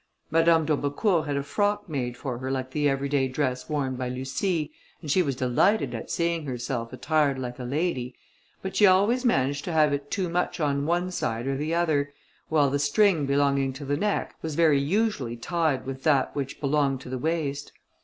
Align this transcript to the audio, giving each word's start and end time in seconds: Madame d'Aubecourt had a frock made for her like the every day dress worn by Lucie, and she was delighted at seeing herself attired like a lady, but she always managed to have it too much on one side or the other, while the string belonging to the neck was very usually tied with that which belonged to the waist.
Madame 0.31 0.65
d'Aubecourt 0.65 1.27
had 1.27 1.37
a 1.37 1.43
frock 1.43 1.87
made 1.87 2.17
for 2.17 2.39
her 2.39 2.49
like 2.49 2.71
the 2.71 2.89
every 2.89 3.07
day 3.07 3.27
dress 3.27 3.69
worn 3.69 3.95
by 3.95 4.09
Lucie, 4.09 4.71
and 4.99 5.11
she 5.11 5.21
was 5.21 5.35
delighted 5.35 5.93
at 5.93 6.09
seeing 6.09 6.45
herself 6.47 6.91
attired 6.91 7.37
like 7.37 7.59
a 7.59 7.63
lady, 7.63 8.15
but 8.63 8.75
she 8.75 8.87
always 8.87 9.23
managed 9.23 9.63
to 9.63 9.71
have 9.71 9.93
it 9.93 10.09
too 10.09 10.27
much 10.27 10.59
on 10.59 10.87
one 10.87 11.11
side 11.11 11.45
or 11.45 11.55
the 11.55 11.75
other, 11.75 12.11
while 12.49 12.71
the 12.71 12.79
string 12.79 13.27
belonging 13.27 13.71
to 13.71 13.85
the 13.85 13.95
neck 13.95 14.33
was 14.41 14.55
very 14.55 14.79
usually 14.79 15.37
tied 15.37 15.85
with 15.85 16.01
that 16.01 16.35
which 16.35 16.59
belonged 16.59 16.99
to 16.99 17.07
the 17.09 17.19
waist. 17.19 17.71